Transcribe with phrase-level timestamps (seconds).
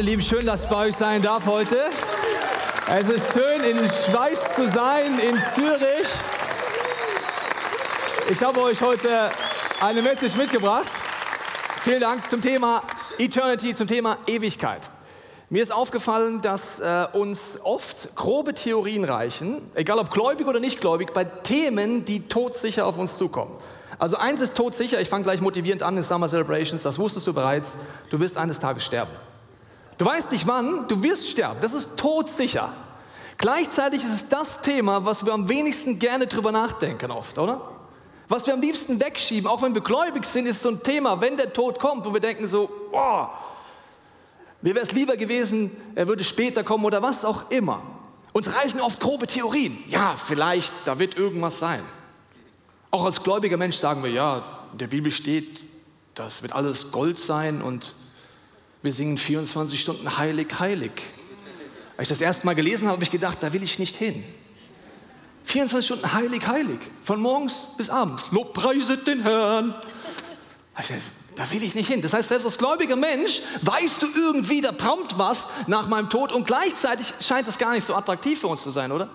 [0.00, 1.76] Hallo Lieben, schön, dass ich bei euch sein darf heute.
[2.88, 6.08] Es ist schön, in Schweiz zu sein, in Zürich.
[8.30, 9.30] Ich habe euch heute
[9.82, 10.88] eine Message mitgebracht.
[11.82, 12.82] Vielen Dank zum Thema
[13.18, 14.80] Eternity, zum Thema Ewigkeit.
[15.50, 20.80] Mir ist aufgefallen, dass äh, uns oft grobe Theorien reichen, egal ob gläubig oder nicht
[20.80, 23.52] gläubig, bei Themen, die todsicher auf uns zukommen.
[23.98, 27.34] Also eins ist todsicher, ich fange gleich motivierend an in Summer Celebrations, das wusstest du
[27.34, 27.76] bereits,
[28.08, 29.10] du wirst eines Tages sterben.
[30.00, 31.58] Du weißt nicht wann, du wirst sterben.
[31.60, 32.72] Das ist todsicher.
[33.36, 37.60] Gleichzeitig ist es das Thema, was wir am wenigsten gerne drüber nachdenken oft, oder?
[38.26, 41.36] Was wir am liebsten wegschieben, auch wenn wir gläubig sind, ist so ein Thema, wenn
[41.36, 43.26] der Tod kommt, wo wir denken so, oh,
[44.62, 47.82] mir wäre es lieber gewesen, er würde später kommen oder was auch immer.
[48.32, 49.76] Uns reichen oft grobe Theorien.
[49.90, 51.82] Ja, vielleicht, da wird irgendwas sein.
[52.90, 55.60] Auch als gläubiger Mensch sagen wir, ja, in der Bibel steht,
[56.14, 57.92] das wird alles Gold sein und
[58.82, 60.92] wir singen 24 Stunden heilig, heilig.
[61.96, 64.24] Als ich das erste Mal gelesen habe, habe ich gedacht, da will ich nicht hin.
[65.44, 66.78] 24 Stunden heilig, heilig.
[67.04, 68.30] Von morgens bis abends.
[68.30, 69.74] Lobpreiset den Herrn.
[71.36, 72.00] Da will ich nicht hin.
[72.02, 76.32] Das heißt, selbst als gläubiger Mensch weißt du irgendwie, da prompt was nach meinem Tod
[76.32, 79.08] und gleichzeitig scheint es gar nicht so attraktiv für uns zu sein, oder?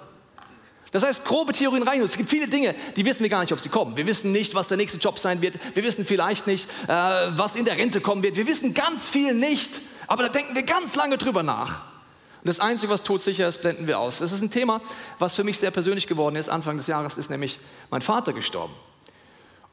[0.96, 2.02] Das heißt, grobe Theorien rein.
[2.02, 3.98] Es gibt viele Dinge, die wissen wir gar nicht, ob sie kommen.
[3.98, 5.60] Wir wissen nicht, was der nächste Job sein wird.
[5.74, 8.38] Wir wissen vielleicht nicht, äh, was in der Rente kommen wird.
[8.38, 11.82] Wir wissen ganz viel nicht, aber da denken wir ganz lange drüber nach.
[11.82, 14.20] Und das Einzige, was todsicher ist, blenden wir aus.
[14.20, 14.80] Das ist ein Thema,
[15.20, 16.48] was für mich sehr persönlich geworden ist.
[16.48, 18.74] Anfang des Jahres ist nämlich mein Vater gestorben.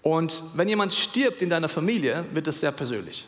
[0.02, 3.26] Und wenn jemand stirbt in deiner Familie, wird das sehr persönlich.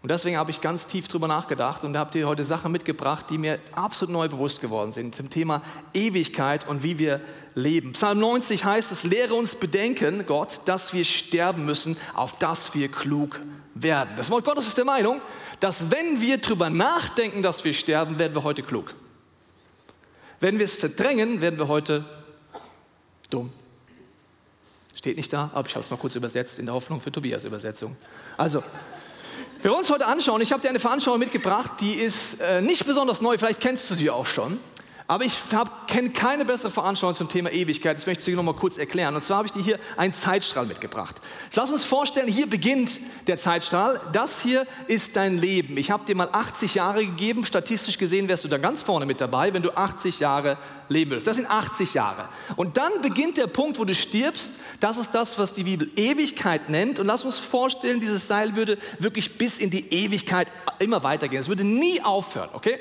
[0.00, 3.38] Und deswegen habe ich ganz tief drüber nachgedacht und habe dir heute Sachen mitgebracht, die
[3.38, 5.60] mir absolut neu bewusst geworden sind zum Thema
[5.92, 7.20] Ewigkeit und wie wir
[7.56, 7.92] leben.
[7.92, 12.88] Psalm 90 heißt es, lehre uns bedenken, Gott, dass wir sterben müssen, auf dass wir
[12.88, 13.40] klug
[13.74, 14.10] werden.
[14.16, 15.20] Das Wort Gottes ist der Meinung,
[15.58, 18.94] dass wenn wir drüber nachdenken, dass wir sterben, werden wir heute klug.
[20.38, 22.04] Wenn wir es verdrängen, werden wir heute
[23.30, 23.52] dumm.
[24.94, 27.44] Steht nicht da, aber ich habe es mal kurz übersetzt in der Hoffnung für Tobias
[27.44, 27.96] Übersetzung.
[28.36, 28.62] Also,
[29.62, 33.20] wir uns heute anschauen, ich habe dir eine Veranschauung mitgebracht, die ist äh, nicht besonders
[33.20, 34.60] neu, vielleicht kennst du sie auch schon.
[35.10, 35.38] Aber ich
[35.86, 37.96] kenne keine bessere Veranschauung zum Thema Ewigkeit.
[37.96, 39.14] Das möchte ich dir noch mal kurz erklären.
[39.14, 41.16] Und zwar habe ich dir hier einen Zeitstrahl mitgebracht.
[41.54, 43.98] Lass uns vorstellen, hier beginnt der Zeitstrahl.
[44.12, 45.78] Das hier ist dein Leben.
[45.78, 47.46] Ich habe dir mal 80 Jahre gegeben.
[47.46, 50.58] Statistisch gesehen wärst du da ganz vorne mit dabei, wenn du 80 Jahre
[50.90, 51.26] leben würdest.
[51.26, 52.28] Das sind 80 Jahre.
[52.56, 54.56] Und dann beginnt der Punkt, wo du stirbst.
[54.80, 56.98] Das ist das, was die Bibel Ewigkeit nennt.
[56.98, 60.48] Und lass uns vorstellen, dieses Seil würde wirklich bis in die Ewigkeit
[60.78, 61.40] immer weitergehen.
[61.40, 62.78] Es würde nie aufhören, okay?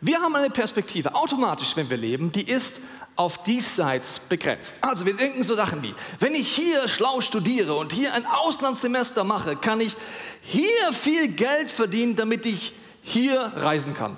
[0.00, 2.80] Wir haben eine Perspektive, automatisch, wenn wir leben, die ist
[3.16, 4.78] auf diesseits begrenzt.
[4.82, 9.24] Also wir denken so Sachen wie, wenn ich hier schlau studiere und hier ein Auslandssemester
[9.24, 9.96] mache, kann ich
[10.42, 14.16] hier viel Geld verdienen, damit ich hier reisen kann.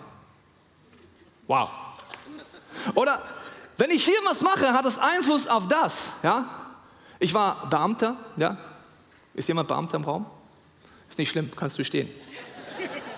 [1.46, 1.70] Wow.
[2.94, 3.22] Oder
[3.76, 6.14] wenn ich hier was mache, hat es Einfluss auf das.
[6.22, 6.48] Ja?
[7.20, 8.16] Ich war Beamter.
[8.36, 8.58] Ja?
[9.34, 10.26] Ist jemand Beamter im Raum?
[11.08, 12.08] Ist nicht schlimm, kannst du stehen.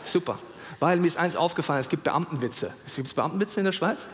[0.02, 0.38] Super.
[0.80, 2.72] Weil mir ist eins aufgefallen, es gibt Beamtenwitze.
[2.96, 4.06] Gibt es Beamtenwitze in der Schweiz?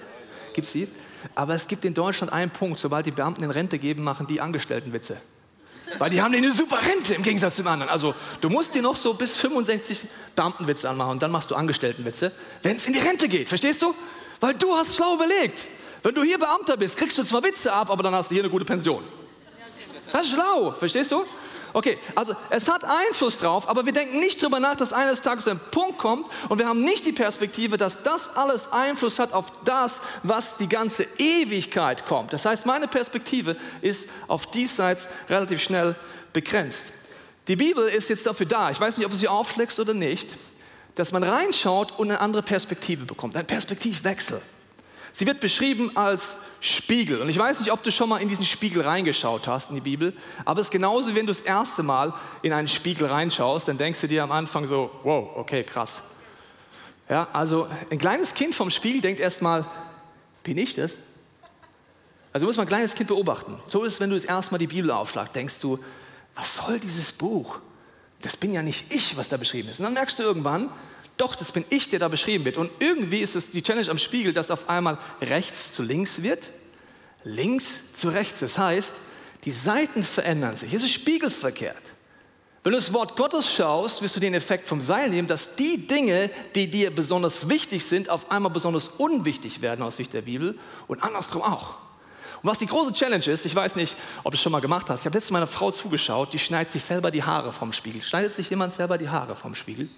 [0.53, 0.89] Gibt es die?
[1.35, 4.41] Aber es gibt in Deutschland einen Punkt, sobald die Beamten in Rente geben, machen die
[4.41, 5.17] Angestelltenwitze.
[5.99, 7.91] Weil die haben eine super Rente im Gegensatz zum anderen.
[7.91, 12.33] Also du musst dir noch so bis 65 Beamtenwitze anmachen und dann machst du Angestelltenwitze,
[12.63, 13.49] wenn es in die Rente geht.
[13.49, 13.95] Verstehst du?
[14.41, 15.67] Weil du hast schlau überlegt.
[16.03, 18.43] Wenn du hier Beamter bist, kriegst du zwar Witze ab, aber dann hast du hier
[18.43, 19.03] eine gute Pension.
[20.13, 21.25] Das ist schlau, verstehst du?
[21.77, 25.47] Okay, also es hat Einfluss drauf, aber wir denken nicht darüber nach, dass eines Tages
[25.47, 29.53] ein Punkt kommt und wir haben nicht die Perspektive, dass das alles Einfluss hat auf
[29.67, 32.33] das, was die ganze Ewigkeit kommt.
[32.33, 35.95] Das heißt, meine Perspektive ist auf diesseits relativ schnell
[36.33, 36.93] begrenzt.
[37.47, 40.35] Die Bibel ist jetzt dafür da, ich weiß nicht, ob du sie aufschlägst oder nicht,
[40.95, 44.41] dass man reinschaut und eine andere Perspektive bekommt, ein Perspektivwechsel.
[45.17, 47.23] Sie wird beschrieben als Spiegel.
[47.23, 49.81] Und ich weiß nicht, ob du schon mal in diesen Spiegel reingeschaut hast, in die
[49.81, 50.13] Bibel,
[50.45, 54.03] aber es ist genauso, wenn du das erste Mal in einen Spiegel reinschaust, dann denkst
[54.03, 56.03] du dir am Anfang so, wow, okay, krass.
[57.09, 59.65] Ja, also ein kleines Kind vom Spiegel denkt erstmal,
[60.43, 60.99] bin ich das?
[62.35, 63.59] Also muss man ein kleines Kind beobachten.
[63.65, 65.79] So ist es, wenn du das erste Mal die Bibel aufschlagst, denkst du,
[66.35, 67.61] was soll dieses Buch?
[68.21, 69.81] Das bin ja nicht ich, was da beschrieben ist.
[69.81, 70.69] Und dann merkst du irgendwann,
[71.17, 72.57] doch, das bin ich, der da beschrieben wird.
[72.57, 76.51] Und irgendwie ist es die Challenge am Spiegel, dass auf einmal rechts zu links wird,
[77.25, 78.41] links zu rechts.
[78.41, 78.95] Das heißt,
[79.45, 80.73] die Seiten verändern sich.
[80.75, 81.83] Es ist spiegelverkehrt.
[82.63, 85.87] Wenn du das Wort Gottes schaust, wirst du den Effekt vom Seil nehmen, dass die
[85.87, 90.59] Dinge, die dir besonders wichtig sind, auf einmal besonders unwichtig werden aus Sicht der Bibel
[90.89, 91.77] und andersrum auch.
[92.43, 94.91] Und was die große Challenge ist, ich weiß nicht, ob du es schon mal gemacht
[94.91, 98.03] hast, ich habe letztens meiner Frau zugeschaut, die schneidet sich selber die Haare vom Spiegel.
[98.03, 99.89] Schneidet sich jemand selber die Haare vom Spiegel?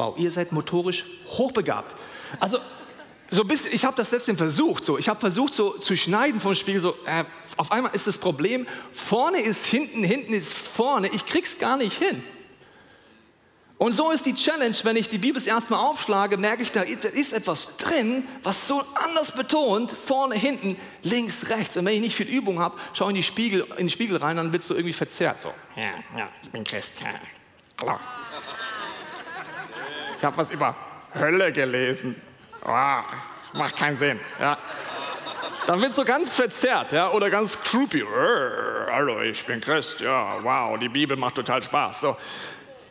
[0.00, 1.94] Wow, ihr seid motorisch hochbegabt.
[2.38, 2.58] Also
[3.28, 6.54] so bis, ich habe das letztens versucht, so, ich habe versucht so zu schneiden vom
[6.54, 7.24] Spiegel, so, äh,
[7.58, 11.98] auf einmal ist das Problem, vorne ist hinten, hinten ist vorne, ich krieg's gar nicht
[11.98, 12.24] hin.
[13.76, 17.34] Und so ist die Challenge, wenn ich die Bibel erstmal aufschlage, merke ich, da ist
[17.34, 21.76] etwas drin, was so anders betont, vorne, hinten, links, rechts.
[21.76, 24.38] Und wenn ich nicht viel Übung habe, schaue in, die Spiegel, in den Spiegel rein,
[24.38, 25.38] dann wird so irgendwie verzerrt.
[25.38, 26.94] So, ja, ja, ich bin Christ.
[27.02, 28.00] Ja.
[30.20, 30.76] Ich habe was über
[31.14, 32.14] Hölle gelesen.
[32.62, 33.04] Wow,
[33.54, 34.20] macht keinen Sinn.
[34.38, 34.58] Ja.
[35.66, 38.04] Dann wird so ganz verzerrt ja, oder ganz creepy.
[38.92, 40.00] Hallo, ich bin Christ.
[40.00, 42.02] Ja, wow, die Bibel macht total Spaß.
[42.02, 42.16] So.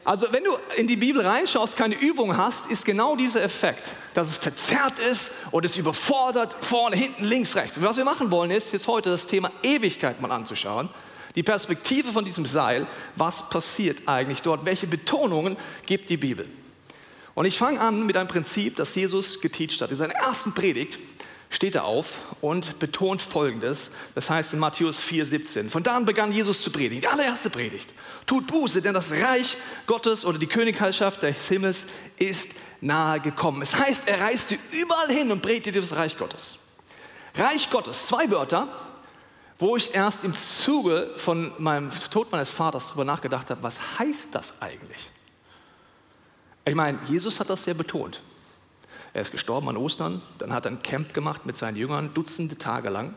[0.03, 4.29] Also wenn du in die Bibel reinschaust, keine Übung hast, ist genau dieser Effekt, dass
[4.29, 7.77] es verzerrt ist und es überfordert, vorne, hinten, links, rechts.
[7.77, 10.89] Und was wir machen wollen, ist jetzt heute das Thema Ewigkeit mal anzuschauen.
[11.35, 16.49] Die Perspektive von diesem Seil, was passiert eigentlich dort, welche Betonungen gibt die Bibel.
[17.39, 19.91] Und ich fange an mit einem Prinzip, das Jesus geteacht hat.
[19.91, 20.99] In seiner ersten Predigt
[21.49, 23.91] steht er auf und betont Folgendes.
[24.13, 25.69] Das heißt in Matthäus 4,17.
[25.69, 26.99] Von da an begann Jesus zu predigen.
[26.99, 27.93] Die allererste Predigt.
[28.25, 29.55] Tut Buße, denn das Reich
[29.87, 31.85] Gottes oder die Königherrschaft des Himmels
[32.17, 32.49] ist
[32.81, 33.61] nahe gekommen.
[33.61, 36.57] Es heißt, er reiste überall hin und predigte das Reich Gottes.
[37.35, 38.67] Reich Gottes, zwei Wörter,
[39.59, 44.27] wo ich erst im Zuge von meinem Tod meines Vaters darüber nachgedacht habe, was heißt
[44.33, 45.09] das eigentlich?
[46.69, 48.21] Ich meine, Jesus hat das sehr betont.
[49.13, 52.59] Er ist gestorben an Ostern, dann hat er ein Camp gemacht mit seinen Jüngern, Dutzende
[52.59, 53.15] Tage lang.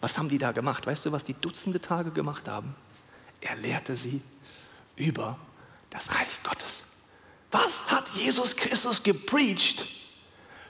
[0.00, 0.86] Was haben die da gemacht?
[0.86, 2.74] Weißt du, was die Dutzende Tage gemacht haben?
[3.42, 4.22] Er lehrte sie
[4.96, 5.36] über
[5.90, 6.84] das Reich Gottes.
[7.50, 9.84] Was hat Jesus Christus gepreacht?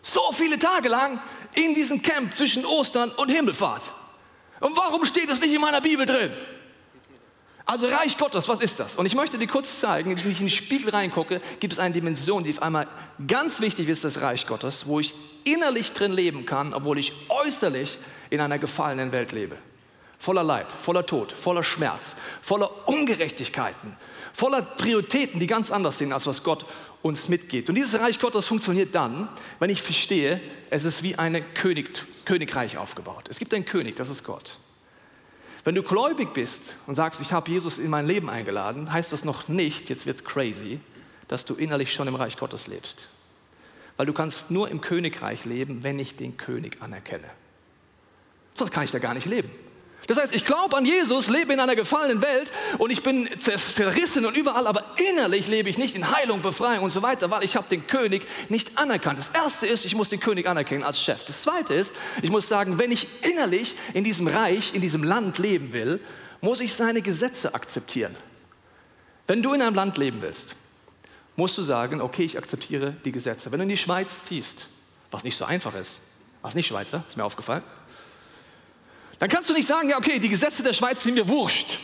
[0.03, 1.21] So viele Tage lang
[1.55, 3.93] in diesem Camp zwischen Ostern und Himmelfahrt.
[4.59, 6.33] Und warum steht es nicht in meiner Bibel drin?
[7.67, 8.97] Also Reich Gottes, was ist das?
[8.97, 11.95] Und ich möchte dir kurz zeigen, wenn ich in den Spiegel reingucke, gibt es eine
[11.95, 12.87] Dimension, die auf einmal
[13.27, 15.15] ganz wichtig ist, das Reich Gottes, wo ich
[15.45, 19.57] innerlich drin leben kann, obwohl ich äußerlich in einer gefallenen Welt lebe.
[20.19, 23.97] Voller Leid, voller Tod, voller Schmerz, voller Ungerechtigkeiten,
[24.35, 26.67] voller Prioritäten, die ganz anders sind, als was Gott
[27.01, 27.71] uns mitgibt.
[27.71, 29.29] Und dieses Reich Gottes funktioniert dann,
[29.59, 30.41] wenn ich verstehe,
[30.71, 33.27] es ist wie ein König, Königreich aufgebaut.
[33.29, 34.59] Es gibt einen König, das ist Gott.
[35.65, 39.25] Wenn du gläubig bist und sagst, ich habe Jesus in mein Leben eingeladen, heißt das
[39.25, 40.79] noch nicht, jetzt wird es crazy,
[41.27, 43.09] dass du innerlich schon im Reich Gottes lebst.
[43.97, 47.31] Weil du kannst nur im Königreich leben, wenn ich den König anerkenne.
[48.53, 49.51] Sonst kann ich da gar nicht leben.
[50.07, 54.27] Das heißt, ich glaube an Jesus, lebe in einer gefallenen Welt und ich bin zerrissen
[54.27, 57.57] und überall, aber innerlich lebe ich nicht in Heilung, Befreiung und so weiter, weil ich
[57.57, 59.19] habe den König nicht anerkannt.
[59.19, 61.25] Das Erste ist, ich muss den König anerkennen als Chef.
[61.25, 65.39] Das Zweite ist, ich muss sagen, wenn ich innerlich in diesem Reich, in diesem Land
[65.39, 66.01] leben will,
[66.41, 68.15] muss ich seine Gesetze akzeptieren.
[69.27, 70.55] Wenn du in einem Land leben willst,
[71.37, 73.51] musst du sagen, okay, ich akzeptiere die Gesetze.
[73.51, 74.67] Wenn du in die Schweiz ziehst,
[75.11, 75.99] was nicht so einfach ist,
[76.43, 77.63] was nicht Schweizer, ist mir aufgefallen,
[79.25, 81.79] dann kannst du nicht sagen, ja, okay, die Gesetze der Schweiz sind mir wurscht.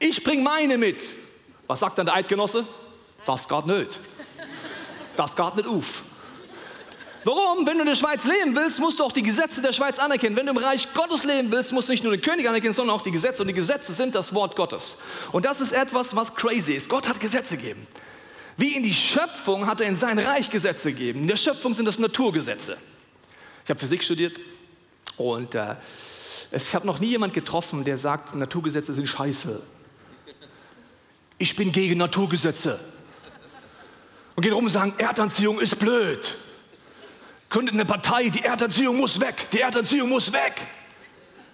[0.00, 1.12] Ich bringe meine mit.
[1.68, 2.66] Was sagt dann der Eidgenosse?
[3.24, 4.00] Das geht nicht.
[5.14, 6.02] Das geht nicht auf.
[7.22, 7.64] Warum?
[7.64, 10.34] Wenn du in der Schweiz leben willst, musst du auch die Gesetze der Schweiz anerkennen.
[10.34, 12.96] Wenn du im Reich Gottes leben willst, musst du nicht nur den König anerkennen, sondern
[12.96, 13.42] auch die Gesetze.
[13.42, 14.96] Und die Gesetze sind das Wort Gottes.
[15.30, 16.88] Und das ist etwas, was crazy ist.
[16.88, 17.86] Gott hat Gesetze gegeben.
[18.56, 21.20] Wie in die Schöpfung hat er in sein Reich Gesetze gegeben.
[21.20, 22.78] In der Schöpfung sind das Naturgesetze.
[23.62, 24.40] Ich habe Physik studiert
[25.16, 25.76] und äh,
[26.52, 29.62] ich habe noch nie jemand getroffen, der sagt, Naturgesetze sind scheiße.
[31.38, 32.80] Ich bin gegen Naturgesetze.
[34.34, 36.36] Und gehen rum und sagen, Erdanziehung ist blöd.
[37.48, 40.54] Gründet eine Partei, die Erdanziehung muss weg, die Erdanziehung muss weg.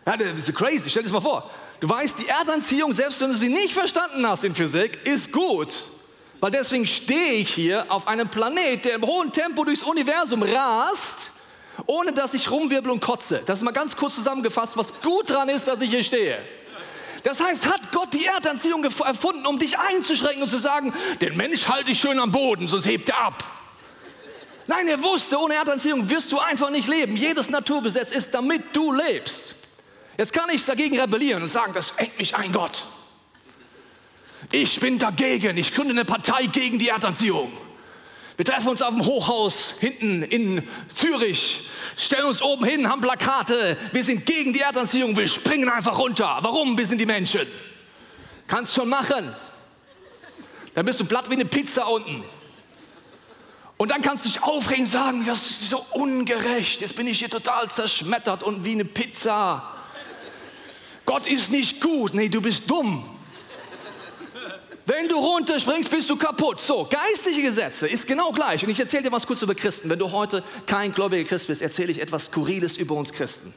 [0.07, 1.51] Ja, das ist crazy, stell dir das mal vor.
[1.81, 5.73] Du weißt, die Erdanziehung, selbst wenn du sie nicht verstanden hast in Physik, ist gut.
[6.41, 11.33] Weil deswegen stehe ich hier auf einem Planet, der im hohen Tempo durchs Universum rast
[11.87, 13.43] ohne dass ich rumwirbel und kotze.
[13.47, 16.39] Das ist mal ganz kurz zusammengefasst, was gut dran ist, dass ich hier stehe.
[17.23, 21.69] Das heißt, hat Gott die Erdanziehung erfunden, um dich einzuschränken und zu sagen, den Mensch
[21.69, 23.45] halte ich schön am Boden, sonst hebt er ab.
[24.67, 27.17] Nein, er wusste, ohne Erdanziehung wirst du einfach nicht leben.
[27.17, 29.55] Jedes Naturgesetz ist, damit du lebst.
[30.19, 32.85] Jetzt kann ich dagegen rebellieren und sagen, das engt mich ein Gott.
[34.51, 35.57] Ich bin dagegen.
[35.57, 37.53] Ich gründe eine Partei gegen die Erdanziehung.
[38.37, 43.77] Wir treffen uns auf dem Hochhaus hinten in Zürich, stellen uns oben hin, haben Plakate.
[43.93, 46.39] Wir sind gegen die Erdanziehung, wir springen einfach runter.
[46.41, 46.77] Warum?
[46.79, 47.47] Wir sind die Menschen.
[48.47, 49.35] Kannst schon machen.
[50.75, 52.25] Dann bist du platt wie eine Pizza unten.
[53.77, 56.81] Und dann kannst du dich aufregen und sagen, das ist so ungerecht.
[56.81, 59.63] Jetzt bin ich hier total zerschmettert und wie eine Pizza.
[61.05, 62.15] Gott ist nicht gut.
[62.15, 63.12] Nee, du bist dumm.
[64.85, 66.61] Wenn du runterspringst, bist du kaputt.
[66.61, 68.65] So, geistliche Gesetze ist genau gleich.
[68.65, 69.89] Und ich erzähle dir was kurz über Christen.
[69.89, 73.55] Wenn du heute kein gläubiger Christ bist, erzähle ich etwas Skurriles über uns Christen.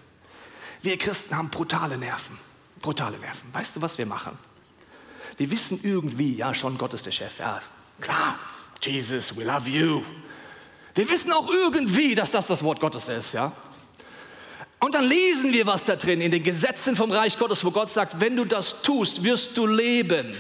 [0.84, 2.38] Wir Christen haben brutale Nerven.
[2.82, 3.52] Brutale Nerven.
[3.54, 4.38] Weißt du, was wir machen?
[5.38, 7.40] Wir wissen irgendwie, ja, schon Gott ist der Chef.
[7.40, 7.60] Ja,
[8.00, 8.38] klar.
[8.82, 10.04] Jesus, we love you.
[10.94, 13.52] Wir wissen auch irgendwie, dass das das Wort Gottes ist, ja.
[14.80, 17.90] Und dann lesen wir was da drin in den Gesetzen vom Reich Gottes, wo Gott
[17.90, 20.36] sagt, wenn du das tust, wirst du leben.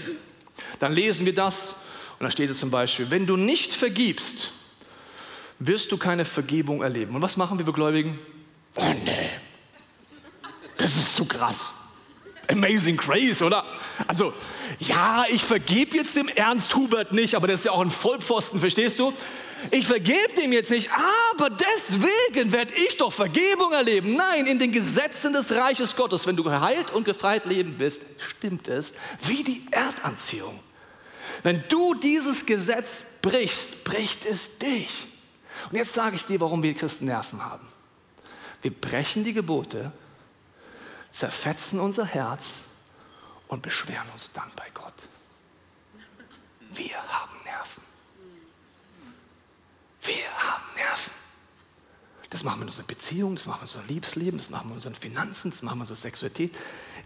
[0.79, 1.75] Dann lesen wir das
[2.19, 4.51] und da steht es zum Beispiel, wenn du nicht vergibst,
[5.59, 7.15] wirst du keine Vergebung erleben.
[7.15, 8.19] Und was machen wir, wir Gläubigen?
[8.75, 9.29] Oh nee,
[10.77, 11.74] das ist zu krass.
[12.47, 13.65] Amazing Grace, oder?
[14.07, 14.33] Also,
[14.79, 18.59] ja, ich vergebe jetzt dem Ernst Hubert nicht, aber das ist ja auch ein Vollpfosten,
[18.59, 19.13] verstehst du?
[19.72, 20.89] Ich vergebe dem jetzt nicht,
[21.36, 24.15] aber deswegen werde ich doch Vergebung erleben.
[24.15, 28.67] Nein, in den Gesetzen des Reiches Gottes, wenn du geheilt und gefreit leben willst, stimmt
[28.67, 30.60] es wie die Erdanziehung.
[31.43, 35.07] Wenn du dieses Gesetz brichst, bricht es dich.
[35.72, 37.67] Und jetzt sage ich dir, warum wir Christen Nerven haben.
[38.62, 39.91] Wir brechen die Gebote,
[41.12, 42.63] zerfetzen unser Herz
[43.48, 44.93] und beschweren uns dann bei Gott.
[46.74, 47.35] Wir haben.
[50.05, 51.13] Wir haben Nerven.
[52.29, 54.71] Das machen wir in unserer Beziehung, das machen wir in unserem Liebesleben, das machen wir
[54.71, 56.53] in unseren Finanzen, das machen wir in unserer Sexualität.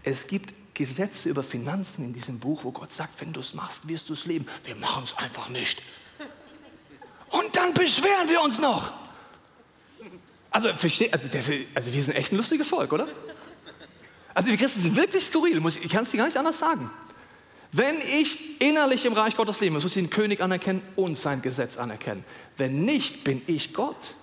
[0.02, 3.86] Es gibt Gesetze über Finanzen in diesem Buch, wo Gott sagt, wenn du es machst,
[3.86, 4.46] wirst du es leben.
[4.64, 5.82] Wir machen es einfach nicht.
[7.28, 8.92] Und dann beschweren wir uns noch.
[10.50, 13.06] Also, also, das, also wir sind echt ein lustiges Volk, oder?
[14.34, 16.90] Also die Christen sind wirklich skurril, ich kann es dir gar nicht anders sagen.
[17.72, 21.76] Wenn ich innerlich im Reich Gottes lebe, muss ich den König anerkennen und sein Gesetz
[21.76, 22.24] anerkennen.
[22.56, 24.14] Wenn nicht, bin ich Gott.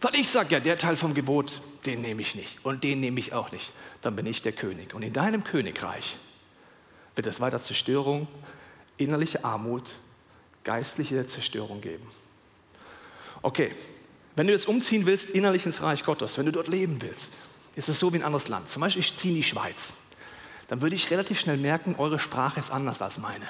[0.00, 3.20] Weil ich sage, ja, der Teil vom Gebot, den nehme ich nicht und den nehme
[3.20, 3.72] ich auch nicht.
[4.00, 4.94] Dann bin ich der König.
[4.94, 6.18] Und in deinem Königreich
[7.14, 8.26] wird es weiter Zerstörung,
[8.96, 9.94] innerliche Armut,
[10.64, 12.06] geistliche Zerstörung geben.
[13.42, 13.72] Okay,
[14.36, 17.36] wenn du jetzt umziehen willst innerlich ins Reich Gottes, wenn du dort leben willst,
[17.76, 18.70] ist es so wie ein anderes Land.
[18.70, 19.92] Zum Beispiel, ich ziehe in die Schweiz
[20.70, 23.46] dann würde ich relativ schnell merken, eure Sprache ist anders als meine.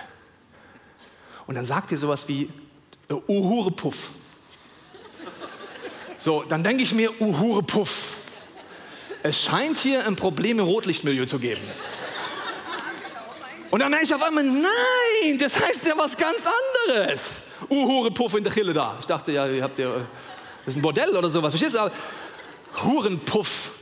[1.46, 2.48] Und dann sagt ihr sowas wie,
[3.10, 4.08] äh, Uhurepuff.
[6.16, 8.16] So, dann denke ich mir, Uhurepuff.
[9.22, 11.60] Es scheint hier ein Problem im Rotlichtmilieu zu geben.
[13.70, 16.38] Und dann merke ich auf einmal, nein, das heißt ja was ganz
[16.88, 17.42] anderes.
[17.68, 18.96] Uhurepuff in der Chille da.
[18.98, 21.92] Ich dachte ja, ihr habt ja, das ist ein Bordell oder sowas, verstehst du?
[22.82, 23.79] Hurenpuff.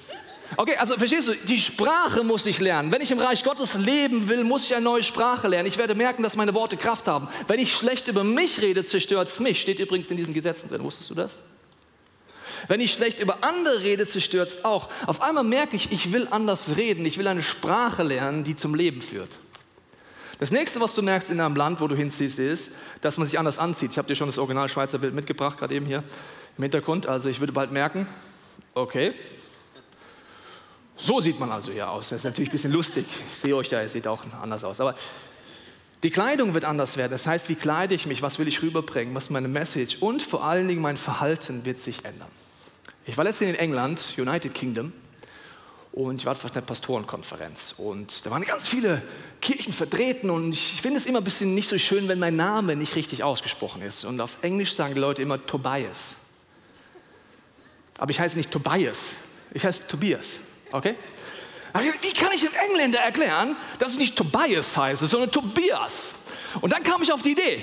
[0.59, 2.91] Okay, also verstehst du, die Sprache muss ich lernen.
[2.91, 5.69] Wenn ich im Reich Gottes leben will, muss ich eine neue Sprache lernen.
[5.69, 7.29] Ich werde merken, dass meine Worte Kraft haben.
[7.47, 9.61] Wenn ich schlecht über mich rede, zerstört es mich.
[9.61, 10.83] Steht übrigens in diesen Gesetzen drin.
[10.83, 11.43] Wusstest du das?
[12.67, 14.89] Wenn ich schlecht über andere rede, zerstört es auch.
[15.07, 17.07] Auf einmal merke ich, ich will anders reden.
[17.07, 19.31] Ich will eine Sprache lernen, die zum Leben führt.
[20.41, 23.39] Das nächste, was du merkst in einem Land, wo du hinziehst, ist, dass man sich
[23.39, 23.93] anders anzieht.
[23.93, 26.03] Ich habe dir schon das Original Schweizer Bild mitgebracht, gerade eben hier
[26.57, 27.07] im Hintergrund.
[27.07, 28.09] Also ich würde bald merken,
[28.75, 29.15] okay,
[30.99, 32.11] so sieht man also hier aus.
[32.11, 33.07] Das ist natürlich ein bisschen lustig.
[33.31, 34.81] Ich sehe euch ja, ihr seht auch anders aus.
[34.81, 34.95] Aber
[36.03, 37.13] die Kleidung wird anders werden.
[37.13, 38.21] Das heißt, wie kleide ich mich?
[38.21, 39.15] Was will ich rüberbringen?
[39.15, 39.97] Was ist meine Message?
[40.01, 42.29] Und vor allen Dingen mein Verhalten wird sich ändern.
[43.07, 44.93] Ich war letztens in England, United Kingdom,
[45.93, 47.75] und ich war auf einer Pastorenkonferenz.
[47.77, 49.03] Und da waren ganz viele
[49.41, 50.31] Kirchen vertreten.
[50.31, 53.25] Und ich finde es immer ein bisschen nicht so schön, wenn mein Name nicht richtig
[53.25, 54.05] ausgesprochen ist.
[54.05, 56.15] Und auf Englisch sagen die Leute immer Tobias.
[57.97, 59.17] Aber ich heiße nicht Tobias,
[59.53, 60.39] ich heiße Tobias.
[60.73, 60.97] Okay?
[62.01, 66.15] Wie kann ich dem Engländer erklären, dass ich nicht Tobias heiße, sondern Tobias?
[66.61, 67.63] Und dann kam ich auf die Idee.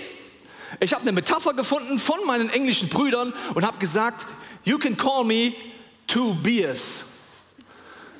[0.79, 4.25] Ich habe eine Metapher gefunden von meinen englischen Brüdern und habe gesagt,
[4.63, 5.53] you can call me
[6.07, 7.05] two beers.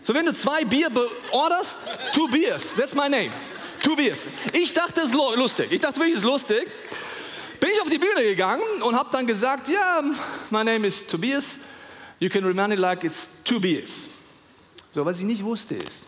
[0.02, 1.80] So, wenn du zwei Bier beorderst,
[2.32, 3.32] beers, that's my name.
[3.84, 4.28] Two beers.
[4.54, 5.72] Ich dachte, es ist lustig.
[5.72, 6.68] Ich dachte wirklich, es ist lustig.
[7.60, 10.16] Bin ich auf die Bühne gegangen und habe dann gesagt, ja, yeah,
[10.50, 11.58] my name is Tobias.
[12.20, 14.08] You can remind it like it's two beers.
[14.96, 16.06] So, was ich nicht wusste ist,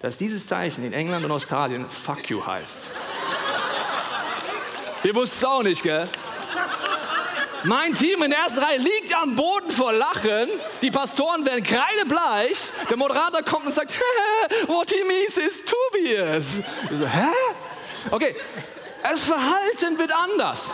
[0.00, 2.88] dass dieses Zeichen in England und Australien Fuck you heißt.
[5.04, 6.08] Ihr wusstet es auch nicht, gell?
[7.64, 10.48] Mein Team in der ersten Reihe liegt am Boden vor Lachen.
[10.80, 12.72] Die Pastoren werden kreidebleich.
[12.88, 13.92] Der Moderator kommt und sagt,
[14.66, 16.60] what he means is Tobias.
[16.90, 17.28] Ich so, hä?
[18.10, 18.34] Okay,
[19.02, 20.72] das Verhalten wird anders.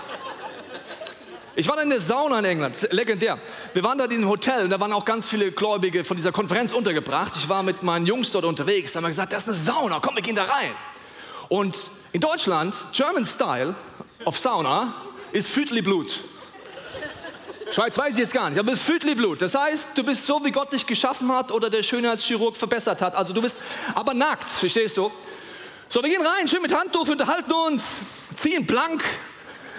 [1.57, 3.39] Ich war in der Sauna in England, legendär.
[3.75, 6.33] Wir waren da in einem Hotel und da waren auch ganz viele Gläubige von dieser
[6.33, 7.35] Konferenz untergebracht.
[7.37, 10.01] Ich war mit meinen Jungs dort unterwegs, da haben wir gesagt, das ist eine Sauna,
[10.01, 10.73] komm, wir gehen da rein.
[11.49, 13.77] Und in Deutschland, German Style
[14.25, 14.95] of Sauna
[15.31, 16.19] ist Blut.
[17.73, 19.41] Schweiz weiß ich jetzt gar nicht, aber es ist Blut.
[19.41, 23.15] Das heißt, du bist so, wie Gott dich geschaffen hat oder der Schönheitschirurg verbessert hat.
[23.15, 23.61] Also du bist
[23.95, 25.09] aber nackt, verstehst du?
[25.89, 27.83] So, wir gehen rein, schön mit Handtuch, unterhalten uns,
[28.37, 29.05] ziehen blank,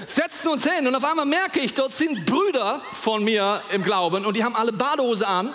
[0.08, 4.25] setzen uns hin und auf einmal merke ich, dort sind Brüder von mir im Glauben
[4.25, 5.54] und die haben alle Badehose an.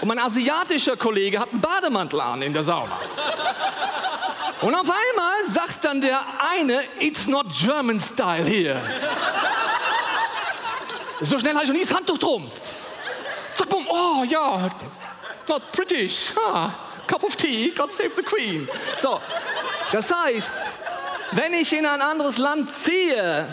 [0.00, 2.98] Und mein asiatischer Kollege hat einen Bademantel an in der Sauna.
[4.62, 6.20] Und auf einmal sagt dann der
[6.52, 8.80] eine, it's not German style here.
[11.22, 12.50] So schnell habe ich noch nie das Handtuch drum.
[13.54, 14.70] Zack, bumm, oh ja,
[15.48, 16.32] not British.
[16.36, 16.70] Ah,
[17.06, 18.68] cup of tea, God save the Queen.
[18.96, 19.20] So,
[19.92, 20.52] das heißt,
[21.32, 23.46] wenn ich in ein anderes Land ziehe,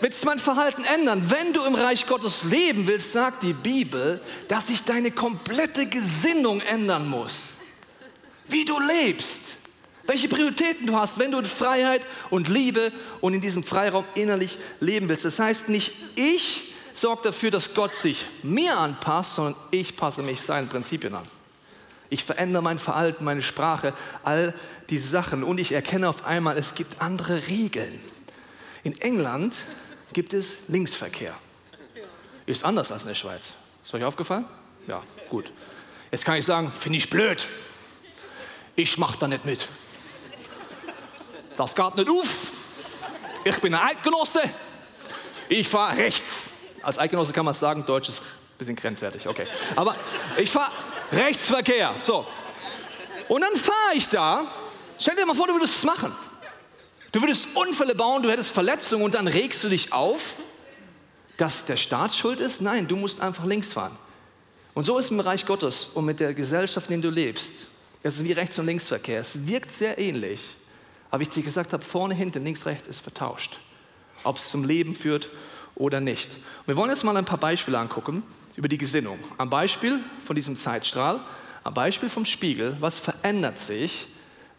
[0.00, 1.30] wird sich mein Verhalten ändern.
[1.30, 6.60] Wenn du im Reich Gottes leben willst, sagt die Bibel, dass sich deine komplette Gesinnung
[6.60, 7.54] ändern muss.
[8.48, 9.56] Wie du lebst,
[10.04, 14.58] welche Prioritäten du hast, wenn du in Freiheit und Liebe und in diesem Freiraum innerlich
[14.80, 15.24] leben willst.
[15.24, 20.42] Das heißt nicht, ich sorge dafür, dass Gott sich mir anpasst, sondern ich passe mich
[20.42, 21.35] seinen Prinzipien an.
[22.08, 24.54] Ich verändere mein Verhalten, meine Sprache, all
[24.90, 28.00] diese Sachen und ich erkenne auf einmal, es gibt andere Regeln.
[28.84, 29.64] In England
[30.12, 31.34] gibt es Linksverkehr.
[32.46, 33.54] Ist anders als in der Schweiz.
[33.84, 34.44] Ist euch aufgefallen?
[34.86, 35.52] Ja, gut.
[36.12, 37.46] Jetzt kann ich sagen, finde ich blöd.
[38.76, 39.68] Ich mache da nicht mit.
[41.56, 42.28] Das geht nicht auf.
[43.44, 44.42] Ich bin ein Eidgenosse.
[45.48, 46.48] Ich fahre rechts.
[46.82, 49.46] Als Eidgenosse kann man sagen, Deutsch ist ein bisschen grenzwertig, okay.
[49.74, 49.96] Aber
[50.36, 50.70] ich fahre
[51.12, 51.94] Rechtsverkehr.
[52.02, 52.26] So.
[53.28, 54.44] Und dann fahre ich da.
[54.98, 56.12] Stell dir mal vor, du würdest es machen.
[57.12, 60.34] Du würdest Unfälle bauen, du hättest Verletzungen und dann regst du dich auf,
[61.36, 62.60] dass der Staat schuld ist?
[62.60, 63.96] Nein, du musst einfach links fahren.
[64.74, 67.68] Und so ist es im Reich Gottes und mit der Gesellschaft, in der du lebst.
[68.02, 69.20] Es ist wie Rechts- und Linksverkehr.
[69.20, 70.40] Es wirkt sehr ähnlich.
[71.10, 73.58] Aber ich dir gesagt habe, vorne, hinten, links, rechts ist vertauscht.
[74.22, 75.30] Ob es zum Leben führt
[75.74, 76.34] oder nicht.
[76.34, 78.22] Und wir wollen jetzt mal ein paar Beispiele angucken
[78.56, 79.18] über die Gesinnung.
[79.38, 81.20] Am Beispiel von diesem Zeitstrahl,
[81.62, 84.08] am Beispiel vom Spiegel, was verändert sich,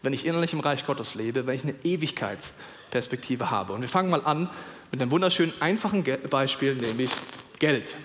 [0.02, 3.72] wenn ich innerlich im Reich Gottes lebe, wenn ich eine Ewigkeitsperspektive habe.
[3.72, 4.48] Und wir fangen mal an
[4.90, 7.10] mit einem wunderschönen, einfachen Beispiel, nämlich
[7.58, 7.96] Geld.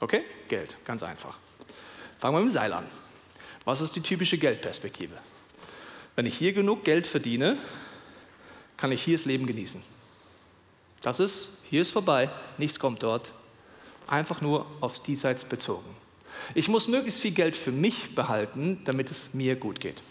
[0.00, 0.22] Okay?
[0.48, 1.36] Geld, ganz einfach.
[2.18, 2.86] Fangen wir mit dem Seil an.
[3.64, 5.14] Was ist die typische Geldperspektive?
[6.16, 7.58] Wenn ich hier genug Geld verdiene,
[8.76, 9.82] kann ich hier das Leben genießen.
[11.02, 13.32] Das ist, hier ist vorbei, nichts kommt dort,
[14.06, 15.88] einfach nur aufs Diesseits bezogen.
[16.54, 20.02] Ich muss möglichst viel Geld für mich behalten, damit es mir gut geht.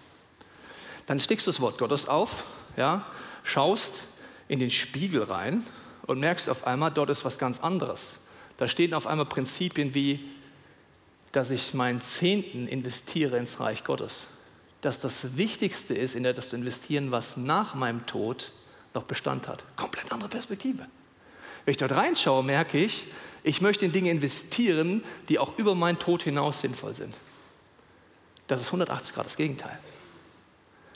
[1.06, 2.46] Dann stickst du das Wort Gottes auf,
[2.78, 3.06] ja,
[3.44, 4.06] schaust
[4.48, 5.64] in den Spiegel rein
[6.08, 8.20] und merkst auf einmal, dort ist was ganz anderes.
[8.58, 10.20] Da stehen auf einmal Prinzipien wie,
[11.32, 14.28] dass ich meinen Zehnten investiere ins Reich Gottes.
[14.82, 18.52] Dass das Wichtigste ist, in etwas zu investieren, was nach meinem Tod
[18.94, 19.64] noch Bestand hat.
[19.76, 20.86] Komplett andere Perspektive.
[21.66, 23.08] Wenn ich dort reinschaue, merke ich,
[23.44, 27.16] ich möchte in Dinge investieren, die auch über meinen Tod hinaus sinnvoll sind.
[28.48, 29.78] Das ist 180 Grad das Gegenteil.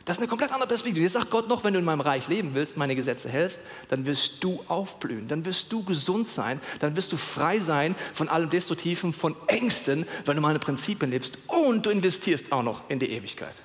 [0.08, 1.04] Das ist eine komplett andere Perspektive.
[1.04, 4.06] Jetzt sagt Gott noch, wenn du in meinem Reich leben willst, meine Gesetze hältst, dann
[4.06, 8.50] wirst du aufblühen, dann wirst du gesund sein, dann wirst du frei sein von allem
[8.50, 13.12] Destruktiven, von Ängsten, weil du meine Prinzipien lebst und du investierst auch noch in die
[13.12, 13.56] Ewigkeit.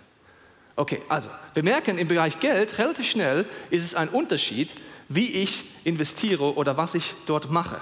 [0.74, 4.70] Okay, also wir merken im Bereich Geld relativ schnell ist es ein Unterschied,
[5.08, 7.80] wie ich investiere oder was ich dort mache.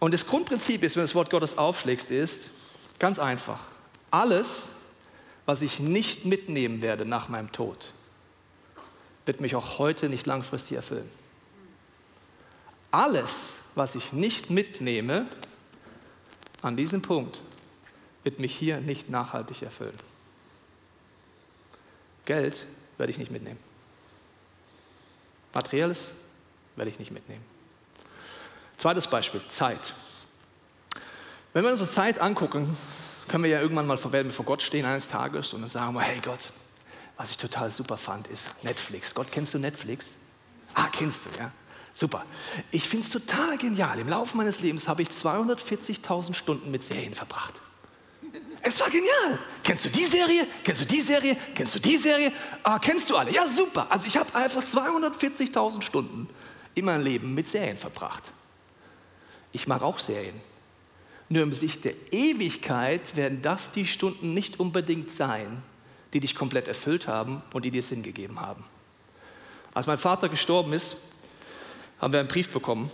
[0.00, 2.50] Und das Grundprinzip ist, wenn du das Wort Gottes aufschlägst, ist
[2.98, 3.60] ganz einfach.
[4.10, 4.70] Alles,
[5.46, 7.92] was ich nicht mitnehmen werde nach meinem Tod,
[9.24, 11.08] wird mich auch heute nicht langfristig erfüllen.
[12.90, 15.26] Alles, was ich nicht mitnehme
[16.62, 17.40] an diesem Punkt,
[18.24, 19.96] wird mich hier nicht nachhaltig erfüllen.
[22.24, 22.66] Geld
[22.98, 23.58] werde ich nicht mitnehmen.
[25.52, 26.12] Materielles
[26.76, 27.44] werde ich nicht mitnehmen.
[28.76, 29.94] Zweites Beispiel, Zeit.
[31.52, 32.76] Wenn wir unsere Zeit angucken,
[33.28, 36.00] können wir ja irgendwann mal werden vor Gott stehen eines Tages und dann sagen wir,
[36.00, 36.50] hey Gott,
[37.16, 39.14] was ich total super fand, ist Netflix.
[39.14, 40.10] Gott, kennst du Netflix?
[40.74, 41.52] Ah, kennst du, ja.
[41.94, 42.24] Super.
[42.72, 44.00] Ich finde es total genial.
[44.00, 47.54] Im Laufe meines Lebens habe ich 240.000 Stunden mit Serien verbracht.
[48.66, 49.38] Es war genial.
[49.62, 50.46] Kennst du die Serie?
[50.64, 51.36] Kennst du die Serie?
[51.54, 52.32] Kennst du die Serie?
[52.62, 53.30] Ah, kennst du alle?
[53.30, 53.86] Ja, super.
[53.90, 56.30] Also ich habe einfach 240.000 Stunden
[56.74, 58.22] in meinem Leben mit Serien verbracht.
[59.52, 60.40] Ich mag auch Serien.
[61.28, 65.62] Nur im Sicht der Ewigkeit werden das die Stunden nicht unbedingt sein,
[66.14, 68.64] die dich komplett erfüllt haben und die dir Sinn gegeben haben.
[69.74, 70.96] Als mein Vater gestorben ist,
[72.00, 72.90] haben wir einen Brief bekommen.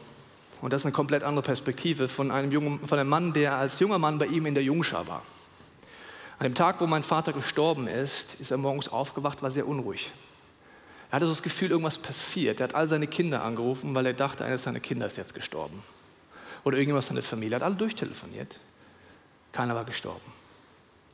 [0.62, 3.78] Und das ist eine komplett andere Perspektive von einem, jungen, von einem Mann, der als
[3.78, 5.22] junger Mann bei ihm in der Jungschar war.
[6.40, 10.10] An dem Tag, wo mein Vater gestorben ist, ist er morgens aufgewacht, war sehr unruhig.
[11.10, 12.60] Er hatte so das Gefühl, irgendwas passiert.
[12.60, 15.82] Er hat all seine Kinder angerufen, weil er dachte, eines seiner Kinder ist jetzt gestorben
[16.64, 18.58] oder irgendjemand seiner Familie, hat alle durchtelefoniert.
[19.52, 20.32] Keiner war gestorben.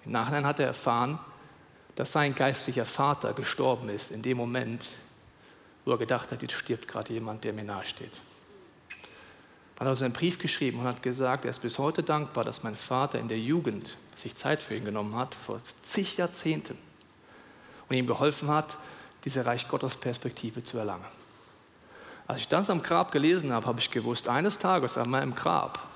[0.05, 1.19] Im Nachhinein hat er erfahren,
[1.97, 4.85] dass sein geistlicher Vater gestorben ist in dem Moment,
[5.85, 8.12] wo er gedacht hat, jetzt stirbt gerade jemand, der mir nahesteht.
[8.12, 8.36] Dann
[9.79, 12.77] hat er seinen Brief geschrieben und hat gesagt, er ist bis heute dankbar, dass mein
[12.77, 16.79] Vater in der Jugend sich Zeit für ihn genommen hat, vor zig Jahrzehnten,
[17.89, 18.79] und ihm geholfen hat,
[19.25, 21.05] diese Reich Gottes Perspektive zu erlangen.
[22.27, 25.87] Als ich das am Grab gelesen habe, habe ich gewusst, eines Tages an meinem Grab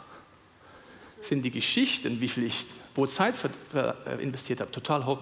[1.22, 3.34] sind die Geschichten, wie viel ich wo Zeit
[3.74, 5.18] äh, investiert habe, total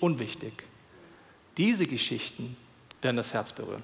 [0.00, 0.64] unwichtig.
[1.56, 2.56] Diese Geschichten
[3.02, 3.82] werden das Herz berühren.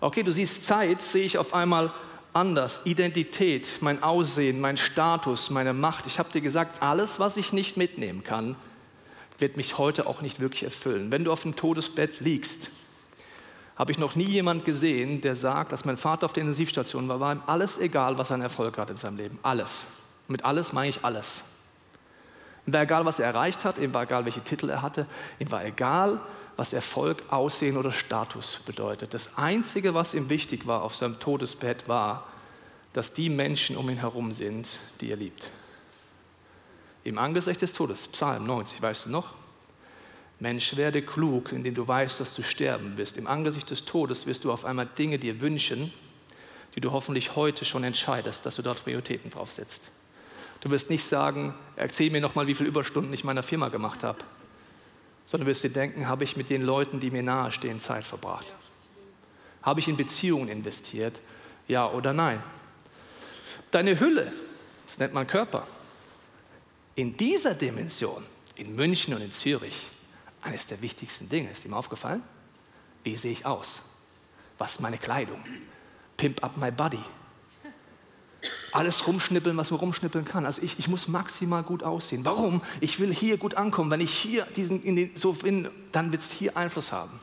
[0.00, 1.92] Okay, du siehst, Zeit sehe ich auf einmal
[2.36, 2.82] anders.
[2.84, 6.06] Identität, mein Aussehen, mein Status, meine Macht.
[6.06, 8.54] Ich habe dir gesagt, alles, was ich nicht mitnehmen kann,
[9.38, 11.10] wird mich heute auch nicht wirklich erfüllen.
[11.10, 12.70] Wenn du auf dem Todesbett liegst,
[13.76, 17.20] habe ich noch nie jemand gesehen, der sagt, dass mein Vater auf der Intensivstation war,
[17.20, 19.38] war ihm alles egal, was er an Erfolg hat in seinem Leben.
[19.42, 19.84] Alles.
[20.28, 21.42] mit alles meine ich alles.
[22.66, 25.06] Ihm war egal, was er erreicht hat, ihm war egal, welche Titel er hatte,
[25.38, 26.20] ihm war egal,
[26.56, 29.12] was Erfolg, Aussehen oder Status bedeutet.
[29.12, 32.26] Das Einzige, was ihm wichtig war auf seinem Todesbett, war,
[32.92, 35.50] dass die Menschen um ihn herum sind, die er liebt.
[37.04, 39.34] Im Angesicht des Todes, Psalm 90, weißt du noch?
[40.40, 43.16] Mensch, werde klug, indem du weißt, dass du sterben wirst.
[43.16, 45.92] Im Angesicht des Todes wirst du auf einmal Dinge dir wünschen,
[46.74, 49.90] die du hoffentlich heute schon entscheidest, dass du dort Prioritäten drauf setzt.
[50.60, 54.18] Du wirst nicht sagen, erzähl mir nochmal, wie viele Überstunden ich meiner Firma gemacht habe,
[55.26, 58.46] sondern wirst dir denken, habe ich mit den Leuten, die mir nahestehen, Zeit verbracht?
[59.60, 61.20] Habe ich in Beziehungen investiert?
[61.68, 62.42] Ja oder nein?
[63.72, 64.32] Deine Hülle,
[64.86, 65.66] das nennt man Körper,
[66.94, 69.88] in dieser Dimension, in München und in Zürich,
[70.40, 71.50] eines der wichtigsten Dinge.
[71.50, 72.22] Ist ihm aufgefallen?
[73.02, 73.82] Wie sehe ich aus?
[74.58, 75.42] Was ist meine Kleidung?
[76.16, 77.02] Pimp up my body.
[78.76, 80.44] Alles rumschnippeln, was man rumschnippeln kann.
[80.44, 82.26] Also ich, ich muss maximal gut aussehen.
[82.26, 82.60] Warum?
[82.82, 83.90] Ich will hier gut ankommen.
[83.90, 87.18] Wenn ich hier diesen, in den, so bin, dann wird es hier Einfluss haben.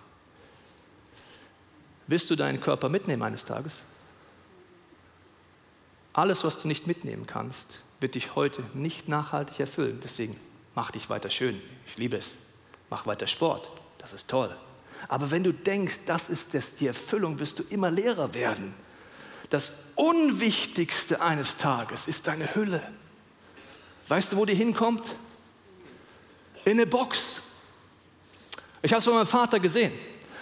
[2.08, 3.82] Willst du deinen Körper mitnehmen eines Tages?
[6.12, 10.02] Alles, was du nicht mitnehmen kannst, wird dich heute nicht nachhaltig erfüllen.
[10.04, 10.36] Deswegen
[10.74, 11.62] mach dich weiter schön.
[11.86, 12.32] Ich liebe es.
[12.90, 13.70] Mach weiter Sport.
[14.00, 14.50] Das ist toll.
[15.08, 18.74] Aber wenn du denkst, das ist das, die Erfüllung, wirst du immer leerer werden.
[19.54, 22.82] Das Unwichtigste eines Tages ist deine Hülle.
[24.08, 25.16] Weißt du, wo die hinkommt?
[26.66, 27.38] In eine Box.
[28.82, 29.92] Ich habe es von meinem Vater gesehen.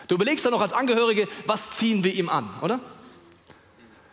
[0.07, 2.79] Du überlegst dann noch als Angehörige, was ziehen wir ihm an, oder?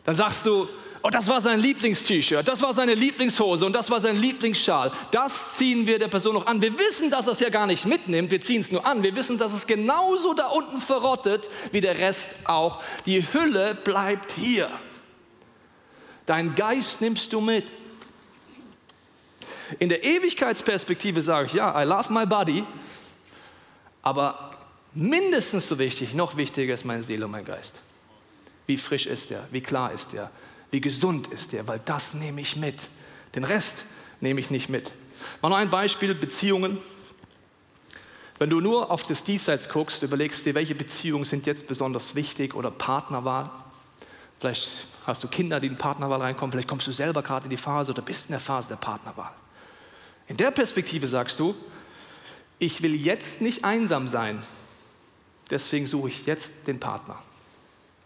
[0.02, 0.68] Dann sagst du,
[1.04, 4.90] oh, das war sein Lieblingst-T-Shirt, das war seine Lieblingshose und das war sein Lieblingsschal.
[5.12, 6.60] Das ziehen wir der Person noch an.
[6.60, 9.04] Wir wissen, dass er es ja gar nicht mitnimmt, wir ziehen es nur an.
[9.04, 12.82] Wir wissen, dass es genauso da unten verrottet wie der Rest auch.
[13.06, 14.68] Die Hülle bleibt hier.
[16.28, 17.72] Dein Geist nimmst du mit.
[19.78, 22.64] In der Ewigkeitsperspektive sage ich, ja, I love my body,
[24.02, 24.58] aber
[24.92, 27.80] mindestens so wichtig, noch wichtiger ist meine Seele und mein Geist.
[28.66, 29.48] Wie frisch ist er?
[29.52, 30.30] Wie klar ist er?
[30.70, 31.66] Wie gesund ist er?
[31.66, 32.90] Weil das nehme ich mit.
[33.34, 33.86] Den Rest
[34.20, 34.92] nehme ich nicht mit.
[35.40, 36.76] Mal noch ein Beispiel, Beziehungen.
[38.38, 42.54] Wenn du nur auf das Diesseits guckst, überlegst dir, welche Beziehungen sind jetzt besonders wichtig
[42.54, 43.50] oder Partnerwahl.
[44.38, 47.56] Vielleicht hast du Kinder, die in Partnerwahl reinkommen, vielleicht kommst du selber gerade in die
[47.56, 49.32] Phase oder bist in der Phase der Partnerwahl.
[50.28, 51.54] In der Perspektive sagst du,
[52.58, 54.42] ich will jetzt nicht einsam sein,
[55.50, 57.18] deswegen suche ich jetzt den Partner.